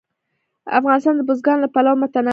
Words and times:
افغانستان 0.79 1.13
د 1.17 1.21
بزګان 1.29 1.57
له 1.61 1.67
پلوه 1.73 1.99
متنوع 2.01 2.27
دی. 2.29 2.29